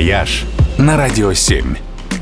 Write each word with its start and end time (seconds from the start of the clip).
«Вояж» 0.00 0.46
на 0.78 0.96
Радио 0.96 1.34
7. 1.34 1.76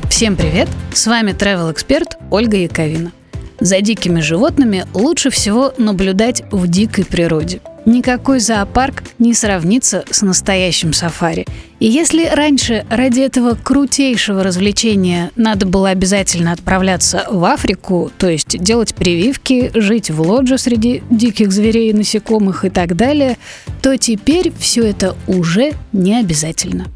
Всем 0.09 0.35
привет! 0.35 0.67
С 0.93 1.07
вами 1.07 1.31
travel 1.31 1.71
эксперт 1.71 2.17
Ольга 2.29 2.57
Яковина. 2.57 3.13
За 3.61 3.79
дикими 3.79 4.19
животными 4.19 4.85
лучше 4.93 5.29
всего 5.29 5.73
наблюдать 5.77 6.43
в 6.51 6.67
дикой 6.67 7.05
природе. 7.05 7.61
Никакой 7.85 8.41
зоопарк 8.41 9.03
не 9.17 9.33
сравнится 9.33 10.03
с 10.11 10.21
настоящим 10.23 10.91
сафари. 10.91 11.45
И 11.79 11.85
если 11.85 12.25
раньше 12.25 12.85
ради 12.89 13.21
этого 13.21 13.55
крутейшего 13.55 14.43
развлечения 14.43 15.31
надо 15.37 15.65
было 15.65 15.87
обязательно 15.87 16.51
отправляться 16.51 17.27
в 17.31 17.45
Африку, 17.45 18.11
то 18.17 18.27
есть 18.27 18.61
делать 18.61 18.93
прививки, 18.93 19.71
жить 19.73 20.11
в 20.11 20.19
лодже 20.19 20.57
среди 20.57 21.01
диких 21.09 21.53
зверей, 21.53 21.93
насекомых 21.93 22.65
и 22.65 22.69
так 22.69 22.97
далее, 22.97 23.37
то 23.81 23.95
теперь 23.97 24.51
все 24.59 24.83
это 24.83 25.15
уже 25.27 25.71
не 25.93 26.19
обязательно. 26.19 26.87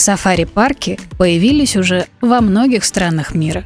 Сафари-парки 0.00 0.98
появились 1.18 1.76
уже 1.76 2.06
во 2.22 2.40
многих 2.40 2.84
странах 2.84 3.34
мира. 3.34 3.64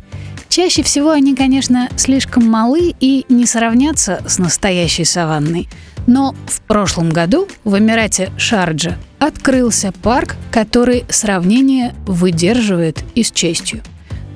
Чаще 0.48 0.82
всего 0.82 1.10
они, 1.10 1.34
конечно, 1.34 1.88
слишком 1.96 2.44
малы 2.44 2.94
и 3.00 3.24
не 3.28 3.46
сравнятся 3.46 4.22
с 4.26 4.38
настоящей 4.38 5.04
саванной. 5.04 5.68
Но 6.06 6.34
в 6.46 6.60
прошлом 6.62 7.10
году 7.10 7.48
в 7.62 7.78
Эмирате 7.78 8.30
Шарджа 8.36 8.96
открылся 9.18 9.92
парк, 10.02 10.36
который 10.50 11.04
сравнение 11.08 11.94
выдерживает 12.04 13.04
и 13.14 13.22
с 13.22 13.30
честью. 13.30 13.80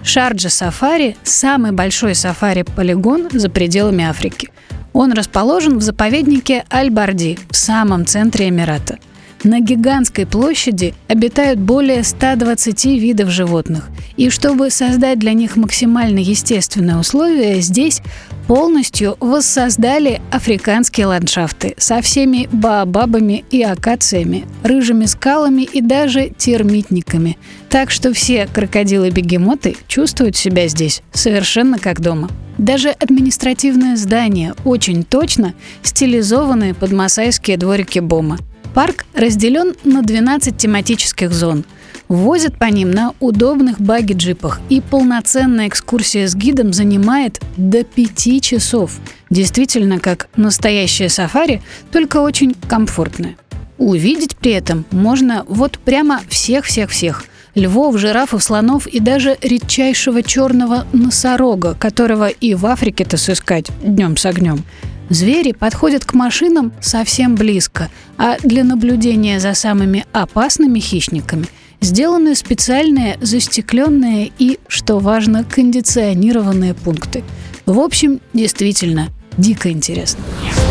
Шарджа 0.02 0.48
Сафари– 0.48 1.16
самый 1.24 1.72
большой 1.72 2.14
сафари-полигон 2.14 3.28
за 3.32 3.50
пределами 3.50 4.04
Африки. 4.04 4.50
Он 4.92 5.12
расположен 5.12 5.78
в 5.78 5.82
заповеднике 5.82 6.64
Аль-Барди 6.72 7.38
в 7.50 7.56
самом 7.56 8.06
центре 8.06 8.48
Эмирата– 8.48 8.98
на 9.44 9.60
гигантской 9.60 10.26
площади 10.26 10.94
обитают 11.06 11.58
более 11.58 12.02
120 12.02 12.84
видов 12.84 13.30
животных. 13.30 13.88
И 14.16 14.30
чтобы 14.30 14.70
создать 14.70 15.18
для 15.18 15.32
них 15.32 15.56
максимально 15.56 16.18
естественные 16.18 16.96
условия, 16.96 17.60
здесь 17.60 18.02
полностью 18.48 19.16
воссоздали 19.20 20.20
африканские 20.32 21.06
ландшафты 21.06 21.74
со 21.76 22.00
всеми 22.00 22.48
баобабами 22.50 23.44
и 23.50 23.62
акациями, 23.62 24.46
рыжими 24.62 25.04
скалами 25.04 25.62
и 25.62 25.80
даже 25.80 26.30
термитниками. 26.30 27.38
Так 27.68 27.90
что 27.90 28.12
все 28.12 28.46
крокодилы-бегемоты 28.46 29.76
чувствуют 29.86 30.36
себя 30.36 30.66
здесь 30.68 31.02
совершенно 31.12 31.78
как 31.78 32.00
дома. 32.00 32.30
Даже 32.56 32.88
административное 32.88 33.96
здание 33.96 34.54
очень 34.64 35.04
точно 35.04 35.54
стилизованные 35.82 36.74
под 36.74 36.90
масайские 36.90 37.56
дворики 37.56 38.00
Бома. 38.00 38.38
Парк 38.78 39.06
разделен 39.12 39.74
на 39.82 40.02
12 40.02 40.56
тематических 40.56 41.32
зон. 41.32 41.64
Возят 42.06 42.56
по 42.60 42.66
ним 42.66 42.92
на 42.92 43.12
удобных 43.18 43.80
баги-джипах, 43.80 44.60
и 44.68 44.80
полноценная 44.80 45.66
экскурсия 45.66 46.28
с 46.28 46.36
гидом 46.36 46.72
занимает 46.72 47.40
до 47.56 47.82
5 47.82 48.40
часов. 48.40 48.92
Действительно, 49.30 49.98
как 49.98 50.28
настоящее 50.36 51.08
сафари, 51.08 51.60
только 51.90 52.18
очень 52.18 52.54
комфортное. 52.68 53.36
Увидеть 53.78 54.36
при 54.36 54.52
этом 54.52 54.84
можно 54.92 55.44
вот 55.48 55.80
прямо 55.80 56.20
всех-всех-всех– 56.28 57.24
львов, 57.56 57.98
жирафов, 57.98 58.42
слонов 58.42 58.86
и 58.86 59.00
даже 59.00 59.36
редчайшего 59.42 60.22
черного 60.22 60.86
носорога, 60.92 61.74
которого 61.74 62.28
и 62.28 62.54
в 62.54 62.64
Африке-то 62.66 63.16
сыскать 63.16 63.70
днем 63.82 64.16
с 64.16 64.24
огнем. 64.24 64.64
Звери 65.10 65.52
подходят 65.52 66.04
к 66.04 66.14
машинам 66.14 66.72
совсем 66.80 67.34
близко, 67.34 67.90
а 68.16 68.36
для 68.42 68.64
наблюдения 68.64 69.40
за 69.40 69.54
самыми 69.54 70.04
опасными 70.12 70.78
хищниками 70.80 71.46
сделаны 71.80 72.34
специальные 72.34 73.18
застекленные 73.20 74.32
и, 74.38 74.58
что 74.68 74.98
важно, 74.98 75.44
кондиционированные 75.44 76.74
пункты. 76.74 77.24
В 77.66 77.78
общем, 77.78 78.20
действительно, 78.32 79.08
дико 79.36 79.70
интересно. 79.70 80.20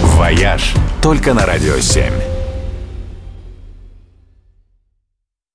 «Вояж» 0.04 0.74
только 1.02 1.34
на 1.34 1.46
«Радио 1.46 1.76
7». 1.76 2.37